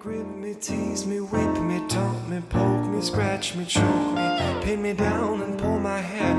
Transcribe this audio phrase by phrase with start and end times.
[0.00, 4.80] grip me, tease me, whip me, taunt me, poke me, scratch me, choke me, pin
[4.80, 6.34] me down and pull my hair,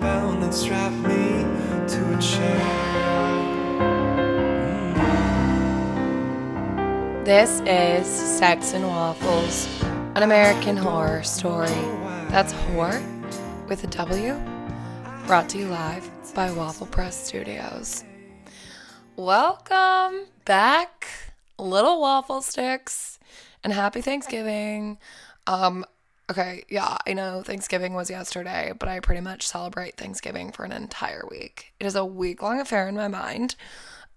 [0.00, 1.42] bound and strap me
[1.88, 2.60] to a chair.
[4.92, 7.24] Mm.
[7.24, 9.66] This is Sex and Waffles,
[10.14, 11.70] an American horror story.
[12.28, 13.00] That's whore
[13.66, 14.38] with a W,
[15.26, 18.04] brought to you live by Waffle Press Studios.
[19.16, 21.25] Welcome back,
[21.58, 23.18] little waffle sticks,
[23.64, 24.98] and happy Thanksgiving.
[25.46, 25.84] Um,
[26.30, 30.72] okay, yeah, I know Thanksgiving was yesterday, but I pretty much celebrate Thanksgiving for an
[30.72, 31.72] entire week.
[31.80, 33.56] It is a week long affair in my mind.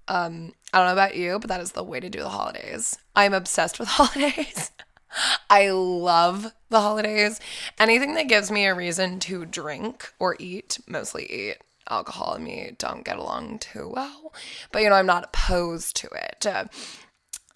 [0.08, 2.98] Um, I don't know about you, but that is the way to do the holidays.
[3.16, 4.72] I'm obsessed with holidays.
[5.50, 7.40] I love the holidays.
[7.80, 11.58] Anything that gives me a reason to drink or eat, mostly eat.
[11.90, 14.32] Alcohol and me don't get along too well,
[14.72, 16.46] but you know, I'm not opposed to it.
[16.46, 16.66] Uh,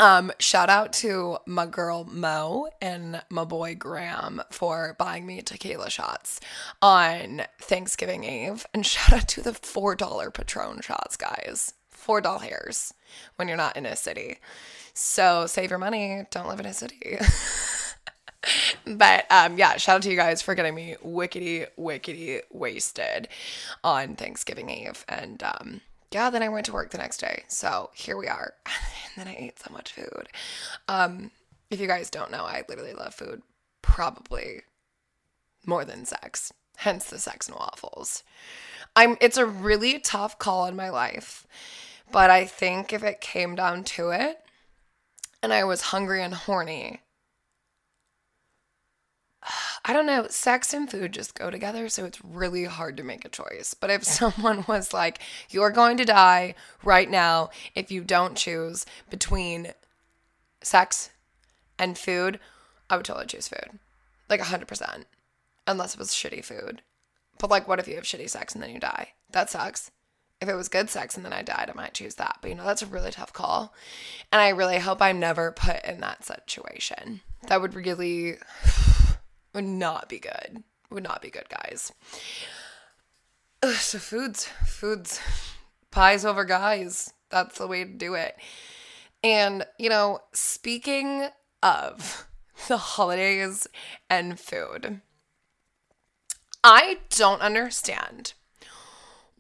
[0.03, 5.90] um, shout out to my girl Mo and my boy Graham for buying me tequila
[5.90, 6.41] shots
[6.82, 8.65] on Thanksgiving Eve.
[8.73, 11.73] And shout out to the $4 Patron shots, guys.
[11.95, 12.93] $4 hairs
[13.37, 14.40] when you're not in a city.
[14.93, 17.17] So save your money, don't live in a city.
[18.85, 23.29] but um, yeah, shout out to you guys for getting me wickety, wickety wasted
[23.85, 25.05] on Thanksgiving Eve.
[25.07, 25.79] And um,
[26.14, 27.44] yeah, then I went to work the next day.
[27.48, 28.54] So here we are.
[28.66, 30.30] and then I ate so much food.
[30.88, 31.32] Um,
[31.70, 33.42] if you guys don't know, I literally love food
[33.82, 34.62] probably
[35.66, 36.52] more than sex.
[36.78, 38.24] Hence the sex and waffles.
[38.96, 41.48] I'm it's a really tough call in my life.
[42.12, 44.38] But I think if it came down to it
[45.41, 47.02] and I was hungry and horny,
[49.85, 53.26] I don't know, sex and food just go together, so it's really hard to make
[53.26, 53.73] a choice.
[53.73, 58.85] But if someone was like, you're going to die right now if you don't choose
[59.09, 59.73] between
[60.61, 61.09] sex
[61.77, 62.39] and food,
[62.89, 63.79] I would totally choose food.
[64.29, 65.03] Like 100%.
[65.67, 66.81] Unless it was shitty food.
[67.38, 69.09] But like, what if you have shitty sex and then you die?
[69.31, 69.91] That sucks.
[70.39, 72.38] If it was good sex and then I died, I might choose that.
[72.41, 73.73] But you know, that's a really tough call.
[74.31, 77.19] And I really hope I'm never put in that situation.
[77.47, 78.38] That would really
[79.53, 80.64] would not be good.
[80.90, 81.91] Would not be good, guys.
[83.62, 85.19] Ugh, so foods, foods,
[85.91, 87.14] pies over guys.
[87.30, 88.36] That's the way to do it.
[89.24, 91.30] And, you know, speaking
[91.62, 92.28] of
[92.68, 93.68] the holidays
[94.09, 95.02] and food,
[96.64, 98.34] I don't understand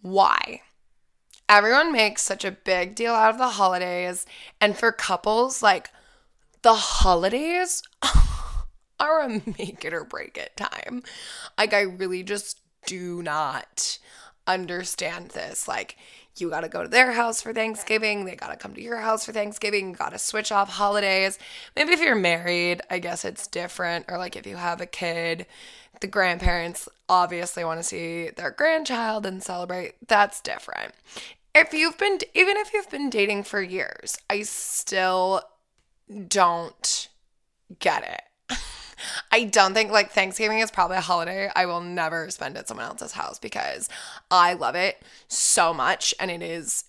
[0.01, 0.61] why
[1.47, 4.25] everyone makes such a big deal out of the holidays.
[4.59, 5.89] And for couples, like
[6.61, 7.83] the holidays
[8.99, 11.03] are a make it or break it time.
[11.57, 13.97] Like, I really just do not
[14.47, 15.67] understand this.
[15.67, 15.97] Like,
[16.35, 18.25] you got to go to their house for Thanksgiving.
[18.25, 19.93] They got to come to your house for Thanksgiving.
[19.93, 21.37] Got to switch off holidays.
[21.75, 24.05] Maybe if you're married, I guess it's different.
[24.09, 25.45] Or like if you have a kid,
[26.01, 29.95] the grandparents obviously want to see their grandchild and celebrate.
[30.07, 30.93] That's different.
[31.53, 35.43] If you've been, even if you've been dating for years, I still
[36.27, 37.09] don't
[37.77, 38.21] get it.
[39.31, 42.85] I don't think like Thanksgiving is probably a holiday I will never spend at someone
[42.85, 43.89] else's house because
[44.29, 46.85] I love it so much and it is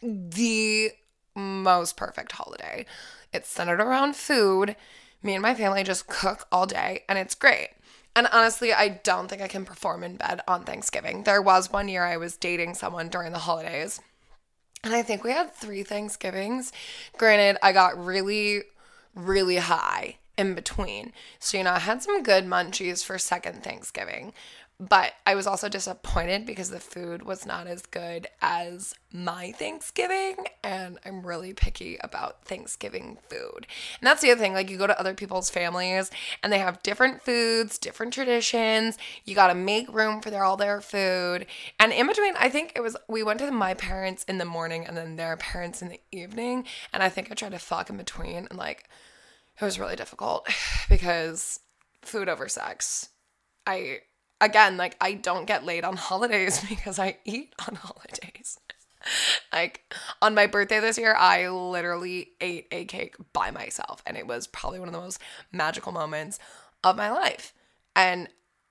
[0.00, 0.90] the
[1.34, 2.86] most perfect holiday.
[3.32, 4.76] It's centered around food.
[5.22, 7.70] Me and my family just cook all day and it's great.
[8.16, 11.24] And honestly, I don't think I can perform in bed on Thanksgiving.
[11.24, 14.00] There was one year I was dating someone during the holidays.
[14.84, 16.72] And I think we had three Thanksgivings.
[17.16, 18.62] Granted, I got really,
[19.14, 21.12] really high in between.
[21.38, 24.32] So, you know, I had some good munchies for second Thanksgiving,
[24.80, 30.34] but I was also disappointed because the food was not as good as my Thanksgiving.
[30.64, 33.68] And I'm really picky about Thanksgiving food.
[34.00, 34.52] And that's the other thing.
[34.52, 36.10] Like, you go to other people's families
[36.42, 38.98] and they have different foods, different traditions.
[39.24, 41.46] You got to make room for their, all their food.
[41.78, 44.84] And in between, I think it was, we went to my parents in the morning
[44.86, 46.64] and then their parents in the evening.
[46.92, 48.88] And I think I tried to fuck in between and like,
[49.60, 50.48] it was really difficult
[50.88, 51.60] because
[52.02, 53.08] food over sex.
[53.66, 54.00] I
[54.40, 58.58] again like I don't get laid on holidays because I eat on holidays.
[59.52, 59.82] like
[60.22, 64.46] on my birthday this year, I literally ate a cake by myself and it was
[64.46, 65.20] probably one of the most
[65.52, 66.38] magical moments
[66.82, 67.52] of my life.
[67.96, 68.28] And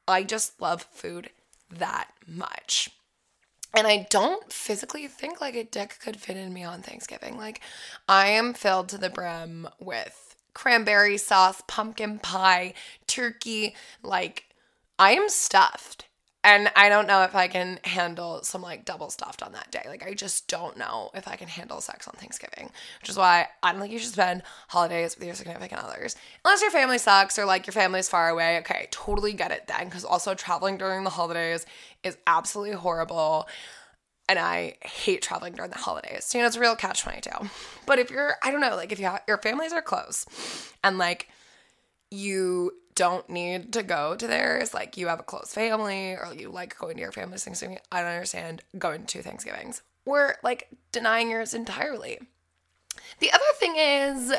[0.07, 1.29] I just love food
[1.71, 2.89] that much.
[3.75, 7.37] And I don't physically think like a dick could fit in me on Thanksgiving.
[7.37, 7.61] Like
[8.07, 12.73] I am filled to the brim with cranberry sauce, pumpkin pie,
[13.07, 13.75] turkey.
[14.01, 14.45] Like,
[14.99, 16.07] I am stuffed.
[16.45, 19.83] And I don't know if I can handle some like double stuffed on that day.
[19.87, 22.69] Like I just don't know if I can handle sex on Thanksgiving,
[22.99, 26.17] which is why I don't think you should spend holidays with your significant others.
[26.43, 28.57] Unless your family sucks or like your family's far away.
[28.57, 31.65] Okay, totally get it then cuz also traveling during the holidays
[32.03, 33.47] is absolutely horrible.
[34.29, 36.33] And I hate traveling during the holidays.
[36.33, 37.29] You know, it's a real catch 22.
[37.85, 40.25] But if you're, I don't know, like if you have, your families are close
[40.83, 41.27] and like
[42.09, 44.73] you don't need to go to theirs.
[44.73, 47.79] Like you have a close family or you like going to your family's Thanksgiving.
[47.91, 52.19] I don't understand going to Thanksgivings or like denying yours entirely.
[53.19, 54.33] The other thing is,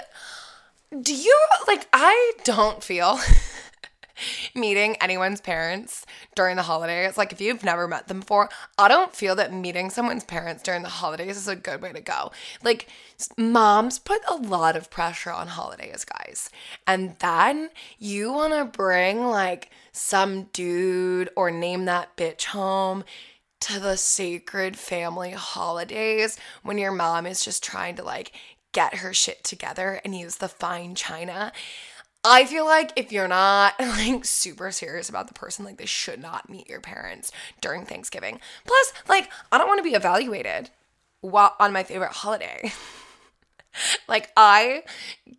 [1.02, 3.18] do you like, I don't feel
[4.54, 7.16] meeting anyone's parents during the holidays.
[7.16, 10.82] Like, if you've never met them before, I don't feel that meeting someone's parents during
[10.82, 12.32] the holidays is a good way to go.
[12.62, 12.88] Like,
[13.36, 16.50] moms put a lot of pressure on holidays, guys.
[16.86, 23.04] And then you want to bring like some dude or name that bitch home
[23.60, 28.32] to the sacred family holidays when your mom is just trying to like
[28.72, 31.52] get her shit together and use the fine china.
[32.24, 36.20] I feel like if you're not like super serious about the person, like they should
[36.20, 37.30] not meet your parents
[37.60, 38.40] during Thanksgiving.
[38.64, 40.70] Plus, like, I don't want to be evaluated
[41.20, 42.72] while on my favorite holiday.
[44.08, 44.84] like I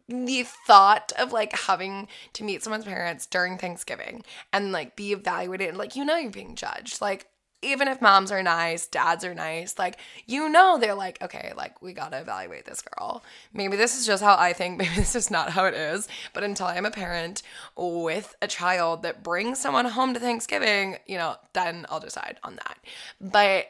[0.09, 5.77] the thought of like having to meet someone's parents during Thanksgiving and like be evaluated
[5.77, 7.01] like you know you're being judged.
[7.01, 7.27] Like
[7.65, 11.81] even if moms are nice, dads are nice, like you know they're like, okay, like
[11.81, 13.23] we gotta evaluate this girl.
[13.53, 16.07] Maybe this is just how I think, maybe this is not how it is.
[16.33, 17.41] But until I'm a parent
[17.75, 22.55] with a child that brings someone home to Thanksgiving, you know, then I'll decide on
[22.55, 22.77] that.
[23.19, 23.67] But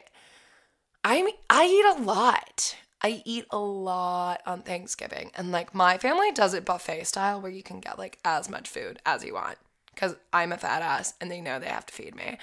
[1.04, 2.76] I I eat a lot.
[3.02, 5.30] I eat a lot on Thanksgiving.
[5.36, 8.68] And like my family does it buffet style where you can get like as much
[8.68, 9.58] food as you want.
[9.94, 12.38] Cause I'm a fat ass and they know they have to feed me.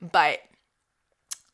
[0.00, 0.40] But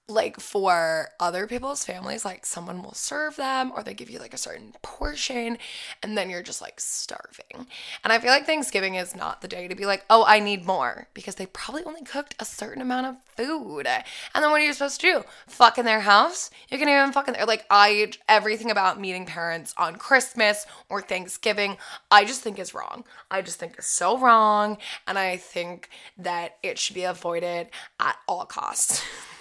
[0.06, 4.34] like for other people's families, like someone will serve them or they give you like
[4.34, 5.56] a certain portion
[6.02, 7.66] and then you're just like starving.
[8.02, 10.66] And I feel like Thanksgiving is not the day to be like, oh, I need
[10.66, 13.86] more because they probably only cooked a certain amount of food.
[13.86, 14.04] And
[14.34, 15.24] then what are you supposed to do?
[15.46, 16.50] Fuck in their house?
[16.68, 17.46] You can even fuck in there.
[17.46, 21.78] Like, I, everything about meeting parents on Christmas or Thanksgiving,
[22.10, 23.04] I just think is wrong.
[23.30, 24.76] I just think is so wrong.
[25.06, 27.68] And I think that it should be avoided
[27.98, 29.02] at all costs.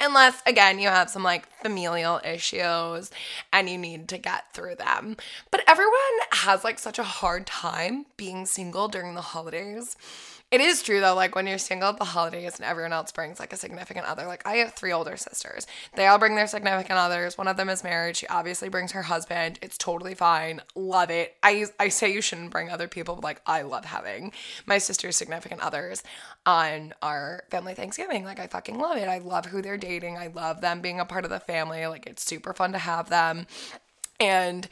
[0.00, 3.10] Unless, again, you have some like familial issues
[3.52, 5.16] and you need to get through them.
[5.50, 5.92] But everyone
[6.32, 9.96] has like such a hard time being single during the holidays.
[10.50, 13.40] It is true though, like when you're single at the holidays and everyone else brings
[13.40, 14.24] like a significant other.
[14.26, 15.66] Like I have three older sisters.
[15.96, 17.36] They all bring their significant others.
[17.36, 18.16] One of them is married.
[18.16, 19.58] She obviously brings her husband.
[19.62, 20.60] It's totally fine.
[20.76, 21.34] Love it.
[21.42, 24.30] I I say you shouldn't bring other people, but like I love having
[24.64, 26.04] my sister's significant others
[26.46, 28.24] on our family Thanksgiving.
[28.24, 29.08] Like I fucking love it.
[29.08, 30.18] I love who they're dating.
[30.18, 31.84] I love them being a part of the family.
[31.88, 33.48] Like it's super fun to have them.
[34.20, 34.68] And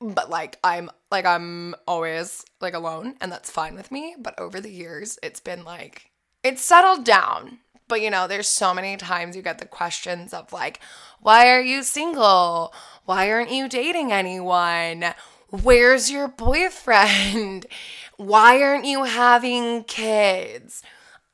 [0.00, 4.60] but like I'm like I'm always like alone and that's fine with me, but over
[4.60, 6.10] the years it's been like
[6.42, 7.58] it's settled down.
[7.88, 10.80] But you know, there's so many times you get the questions of like,
[11.20, 12.72] why are you single?
[13.04, 15.06] Why aren't you dating anyone?
[15.50, 17.66] Where's your boyfriend?
[18.16, 20.82] Why aren't you having kids?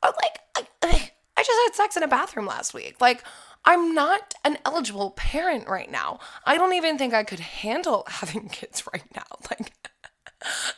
[0.01, 0.39] Or like
[0.81, 2.95] I, I just had sex in a bathroom last week.
[2.99, 3.23] Like
[3.67, 6.19] I'm not an eligible parent right now.
[6.45, 9.23] I don't even think I could handle having kids right now.
[9.49, 9.73] Like,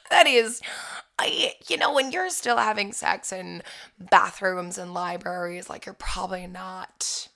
[0.09, 0.61] that is,
[1.19, 3.61] I, you know, when you're still having sex in
[3.99, 7.27] bathrooms and libraries, like, you're probably not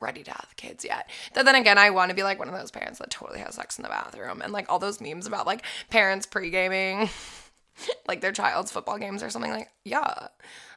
[0.00, 1.08] ready to have kids yet.
[1.34, 3.54] But then again, I want to be like one of those parents that totally has
[3.54, 7.08] sex in the bathroom and like all those memes about like parents pre gaming.
[8.08, 10.26] like their child's football games or something like yeah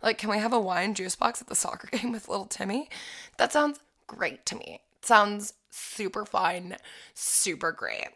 [0.03, 2.87] like can we have a wine juice box at the soccer game with little timmy
[3.37, 3.79] that sounds
[4.15, 4.81] great to me.
[4.99, 6.75] It sounds super fun,
[7.13, 8.09] super great.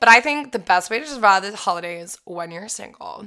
[0.00, 3.26] But I think the best way to survive the holidays is when you're single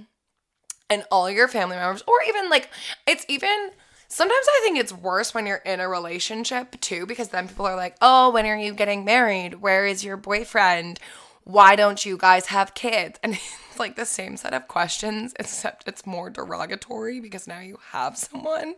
[0.89, 2.69] and all your family members, or even like,
[3.07, 3.71] it's even
[4.07, 7.75] sometimes I think it's worse when you're in a relationship too, because then people are
[7.75, 9.55] like, oh, when are you getting married?
[9.55, 10.99] Where is your boyfriend?
[11.43, 13.19] Why don't you guys have kids?
[13.23, 17.77] And it's like the same set of questions, except it's more derogatory because now you
[17.91, 18.75] have someone.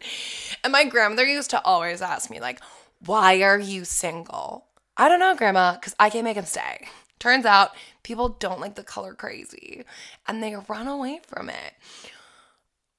[0.64, 2.60] And my grandmother used to always ask me, like,
[3.06, 4.66] why are you single?
[4.96, 6.88] I don't know, Grandma, because I can't make him stay.
[7.20, 7.72] Turns out
[8.04, 9.84] people don't like the color crazy
[10.28, 11.74] and they run away from it.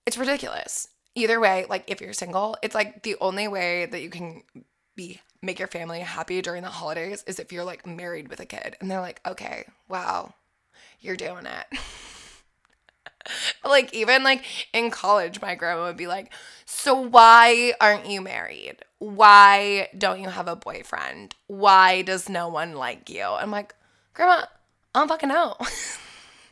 [0.06, 0.88] It's ridiculous.
[1.14, 4.42] Either way, like if you're single, it's like the only way that you can
[4.96, 8.46] be make your family happy during the holidays is if you're like married with a
[8.46, 10.34] kid and they're like, "Okay, wow.
[11.00, 11.78] You're doing it."
[13.64, 16.32] like even like in college my grandma would be like
[16.64, 18.76] so why aren't you married?
[18.98, 21.34] Why don't you have a boyfriend?
[21.46, 23.22] Why does no one like you?
[23.24, 23.74] I'm like
[24.12, 24.44] grandma
[24.94, 25.56] i don't fucking know.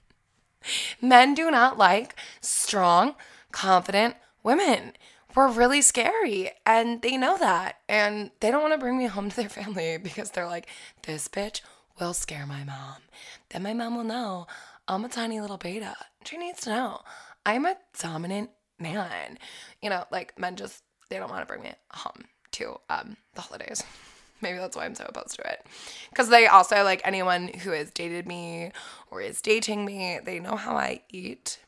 [1.01, 3.15] Men do not like strong
[3.53, 4.93] confident women.
[5.35, 9.29] We're really scary and they know that and they don't want to bring me home
[9.31, 10.67] to their family because they're like
[11.03, 11.61] this bitch
[12.01, 13.03] will scare my mom.
[13.51, 14.47] Then my mom will know
[14.89, 15.95] i'm a tiny little beta.
[16.25, 17.01] She needs to know.
[17.45, 19.39] I'm a dominant man.
[19.83, 23.43] You know like men just they don't want to bring me home to um the
[23.43, 23.83] holidays.
[24.41, 25.67] Maybe that's why i'm so opposed to it.
[26.11, 28.73] Because they also like anyone who has dated me
[29.11, 31.59] or is dating me they know how i eat.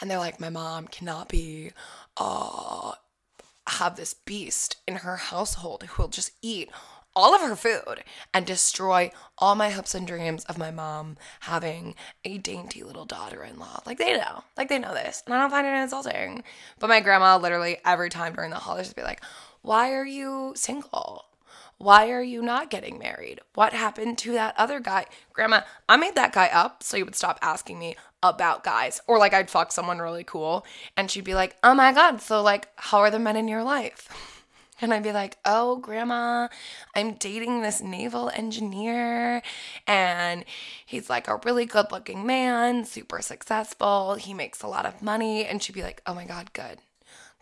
[0.00, 1.70] And they're like, my mom cannot be,
[2.16, 2.92] uh,
[3.68, 6.70] have this beast in her household who will just eat
[7.14, 11.94] all of her food and destroy all my hopes and dreams of my mom having
[12.24, 13.80] a dainty little daughter in law.
[13.86, 14.44] Like, they know.
[14.56, 15.22] Like, they know this.
[15.26, 16.44] And I don't find it insulting.
[16.78, 19.22] But my grandma literally every time during the holidays would be like,
[19.62, 21.26] why are you single?
[21.78, 23.40] Why are you not getting married?
[23.54, 25.06] What happened to that other guy?
[25.32, 29.00] Grandma, I made that guy up so you would stop asking me about guys.
[29.08, 30.64] Or like I'd fuck someone really cool
[30.96, 33.64] and she'd be like, oh my God, so like, how are the men in your
[33.64, 34.41] life?
[34.82, 36.48] And I'd be like, oh, grandma,
[36.92, 39.40] I'm dating this naval engineer,
[39.86, 40.44] and
[40.84, 44.16] he's like a really good looking man, super successful.
[44.16, 45.44] He makes a lot of money.
[45.46, 46.78] And she'd be like, oh my God, good.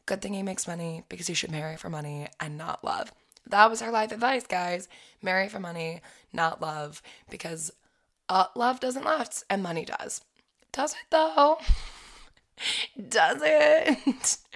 [0.05, 3.11] Good thing he makes money because you should marry for money and not love.
[3.47, 4.87] That was her life advice, guys.
[5.23, 6.03] Marry for money,
[6.35, 7.73] not love, because
[8.29, 10.21] uh, love doesn't last and money does.
[10.73, 11.59] Does it though?
[13.09, 14.37] does it?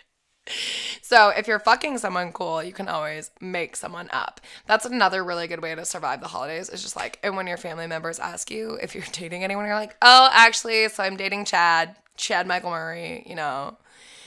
[1.00, 4.40] So, if you're fucking someone cool, you can always make someone up.
[4.66, 6.68] That's another really good way to survive the holidays.
[6.68, 9.74] It's just like, and when your family members ask you if you're dating anyone, you're
[9.74, 13.76] like, oh, actually, so I'm dating Chad, Chad Michael Murray, you know.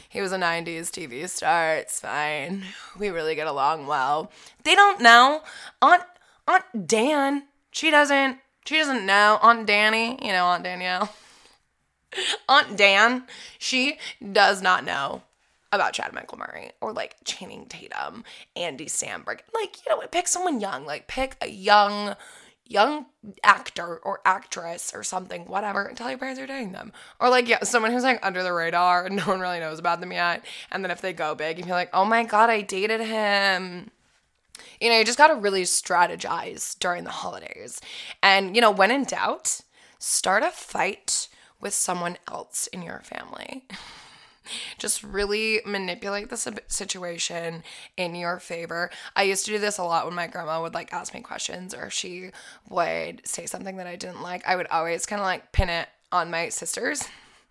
[0.10, 1.76] He was a 90s TV star.
[1.76, 2.64] It's fine.
[2.98, 4.32] We really get along well.
[4.64, 5.42] They don't know.
[5.82, 6.04] Aunt
[6.48, 9.38] Aunt Dan, she doesn't she doesn't know.
[9.42, 11.14] Aunt Danny, you know, Aunt Danielle.
[12.50, 13.26] Aunt Dan,
[13.60, 14.00] she
[14.32, 15.24] does not know
[15.72, 18.24] about Chad Michael Murray or like Channing Tatum,
[18.56, 19.40] Andy Samberg.
[19.54, 20.86] Like, you know, pick someone young.
[20.86, 22.16] Like, pick a young,
[22.66, 23.08] young
[23.44, 26.94] actor or actress or something, whatever, and tell your parents you're dating them.
[27.20, 30.00] Or like, yeah, someone who's like under the radar and no one really knows about
[30.00, 30.46] them yet.
[30.72, 33.92] And then if they go big, you be like, oh my God, I dated him.
[34.82, 37.80] You know, you just got to really strategize during the holidays.
[38.24, 39.62] And, you know, when in doubt,
[40.00, 41.28] start a fight
[41.60, 43.66] with someone else in your family.
[44.78, 47.64] Just really manipulate the situation
[47.96, 48.90] in your favor.
[49.16, 51.74] I used to do this a lot when my grandma would like ask me questions
[51.74, 52.32] or she
[52.70, 54.48] would say something that I didn't like.
[54.48, 57.04] I would always kind of like pin it on my sisters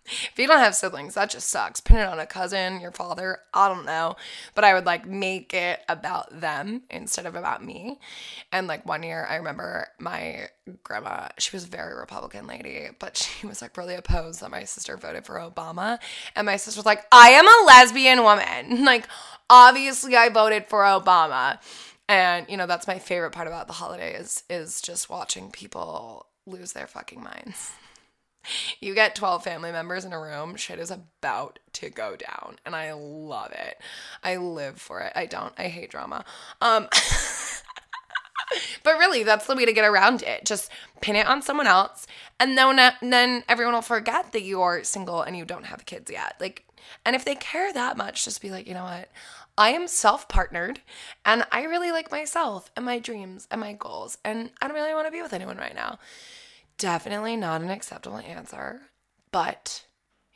[0.31, 1.81] if you don't have siblings, that just sucks.
[1.81, 4.15] Pin it on a cousin, your father, I don't know.
[4.55, 7.99] But I would like make it about them instead of about me.
[8.51, 10.47] And like one year, I remember my
[10.83, 14.63] grandma, she was a very Republican lady, but she was like really opposed that my
[14.63, 15.99] sister voted for Obama.
[16.35, 18.85] And my sister was like, I am a lesbian woman.
[18.97, 19.07] Like,
[19.49, 21.59] obviously, I voted for Obama.
[22.07, 26.71] And, you know, that's my favorite part about the holidays is just watching people lose
[26.71, 27.73] their fucking minds
[28.79, 32.57] you get 12 family members in a room, shit is about to go down.
[32.65, 33.79] And I love it.
[34.23, 35.13] I live for it.
[35.15, 35.53] I don't.
[35.57, 36.25] I hate drama.
[36.61, 36.87] Um
[38.83, 40.45] But really, that's the way to get around it.
[40.45, 42.07] Just pin it on someone else,
[42.39, 46.35] and then then everyone will forget that you're single and you don't have kids yet.
[46.39, 46.65] Like,
[47.05, 49.09] and if they care that much, just be like, you know what?
[49.57, 50.81] I am self partnered,
[51.25, 54.93] and I really like myself and my dreams and my goals, and I don't really
[54.93, 55.99] want to be with anyone right now
[56.77, 58.81] definitely not an acceptable answer,
[59.31, 59.85] but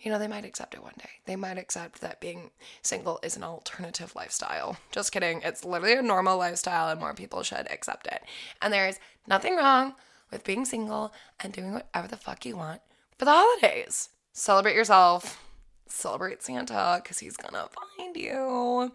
[0.01, 1.10] you know, they might accept it one day.
[1.25, 2.50] They might accept that being
[2.81, 4.77] single is an alternative lifestyle.
[4.91, 5.41] Just kidding.
[5.43, 8.24] It's literally a normal lifestyle and more people should accept it.
[8.62, 9.93] And there is nothing wrong
[10.31, 12.81] with being single and doing whatever the fuck you want
[13.17, 14.10] for the holidays.
[14.33, 15.43] Celebrate yourself.
[15.88, 17.67] Celebrate Santa because he's gonna
[17.98, 18.91] find you.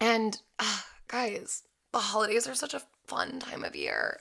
[0.00, 1.62] And uh, guys,
[1.92, 4.18] the holidays are such a fun time of year.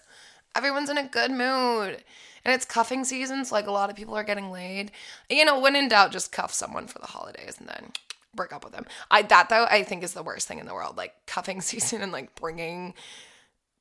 [0.56, 2.04] Everyone's in a good mood
[2.44, 4.92] and it's cuffing season, so like a lot of people are getting laid.
[5.30, 7.92] You know, when in doubt, just cuff someone for the holidays and then
[8.36, 8.86] break up with them.
[9.12, 12.02] I that though I think is the worst thing in the world, like cuffing season
[12.02, 12.94] and like bringing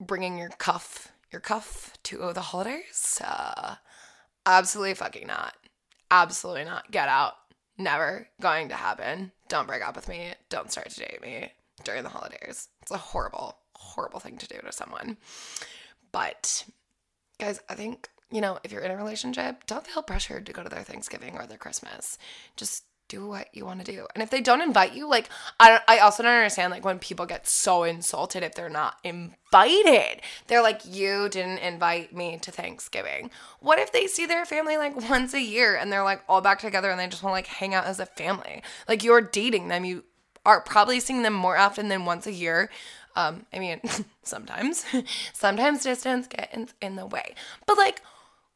[0.00, 3.20] bringing your cuff your cuff to the holidays.
[3.24, 3.76] Uh,
[4.46, 5.54] absolutely fucking not.
[6.10, 6.90] Absolutely not.
[6.90, 7.34] Get out.
[7.76, 9.32] Never going to happen.
[9.48, 10.32] Don't break up with me.
[10.48, 11.52] Don't start to date me
[11.84, 12.68] during the holidays.
[12.82, 15.18] It's a horrible, horrible thing to do to someone.
[16.18, 16.64] But
[17.38, 20.64] guys, I think you know, if you're in a relationship, don't feel pressured to go
[20.64, 22.18] to their Thanksgiving or their Christmas.
[22.56, 24.06] Just do what you want to do.
[24.14, 25.28] And if they don't invite you, like
[25.60, 30.22] I I also don't understand like when people get so insulted if they're not invited.
[30.48, 33.30] They're like you didn't invite me to Thanksgiving.
[33.60, 36.58] What if they see their family like once a year and they're like all back
[36.58, 38.64] together and they just want to like hang out as a family?
[38.88, 40.02] Like you're dating them, you
[40.44, 42.70] are probably seeing them more often than once a year.
[43.18, 43.80] Um I mean,
[44.22, 44.84] sometimes
[45.32, 47.34] sometimes distance get in, in the way.
[47.66, 48.02] But like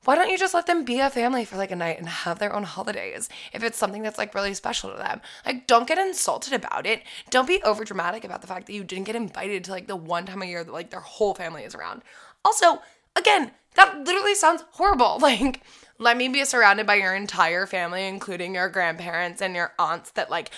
[0.05, 2.41] why don't you just let them be a family for like a night and have
[2.41, 5.21] their own holidays if it's something that's like really special to them?
[5.47, 7.03] Like, don't get insulted about it.
[7.31, 9.95] Don't be over dramatic about the fact that you didn't get invited to like the
[9.95, 12.03] one time a year that like their whole family is around.
[12.45, 12.83] Also,
[13.15, 15.19] again, that literally sounds horrible.
[15.23, 15.63] Like,
[15.99, 20.31] let me be surrounded by your entire family, including your grandparents and your aunts that
[20.31, 20.51] like,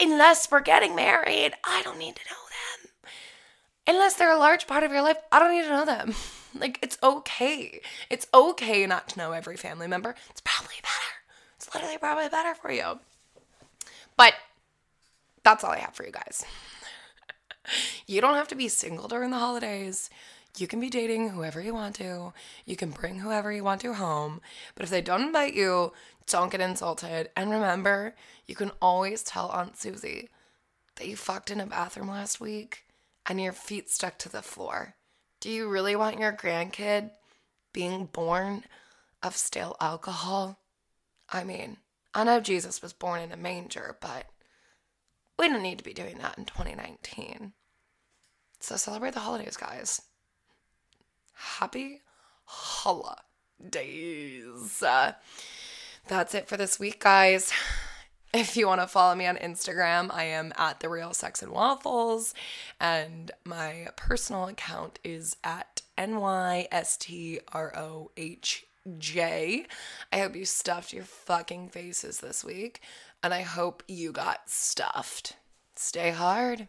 [0.00, 2.36] unless we're getting married, I don't need to know
[2.80, 3.12] them.
[3.86, 6.14] Unless they're a large part of your life, I don't need to know them.
[6.52, 7.80] Like, it's okay.
[8.10, 10.16] It's okay not to know every family member.
[10.30, 11.14] It's probably better.
[11.54, 12.98] It's literally probably better for you.
[14.16, 14.34] But
[15.44, 16.44] that's all I have for you guys.
[18.08, 20.10] you don't have to be single during the holidays.
[20.58, 22.32] You can be dating whoever you want to.
[22.66, 24.40] You can bring whoever you want to home.
[24.74, 25.92] But if they don't invite you,
[26.26, 27.30] don't get insulted.
[27.36, 28.14] And remember,
[28.46, 30.28] you can always tell Aunt Susie
[30.96, 32.84] that you fucked in a bathroom last week
[33.26, 34.94] and your feet stuck to the floor.
[35.40, 37.10] Do you really want your grandkid
[37.72, 38.64] being born
[39.22, 40.58] of stale alcohol?
[41.30, 41.78] I mean,
[42.12, 44.26] I know Jesus was born in a manger, but
[45.38, 47.52] we don't need to be doing that in 2019.
[48.58, 50.02] So celebrate the holidays, guys.
[51.40, 52.02] Happy
[52.44, 53.22] holidays.
[54.82, 55.12] Uh,
[56.06, 57.50] that's it for this week, guys.
[58.32, 61.50] If you want to follow me on Instagram, I am at the real sex and
[61.50, 62.34] waffles,
[62.78, 67.16] and my personal account is at nystrohj.
[70.12, 72.82] I hope you stuffed your fucking faces this week,
[73.22, 75.36] and I hope you got stuffed.
[75.74, 76.68] Stay hard.